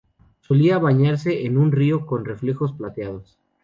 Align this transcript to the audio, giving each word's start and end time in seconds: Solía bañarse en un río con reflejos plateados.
Solía 0.39 0.79
bañarse 0.79 1.45
en 1.45 1.59
un 1.59 1.71
río 1.71 2.07
con 2.07 2.25
reflejos 2.25 2.73
plateados. 2.73 3.37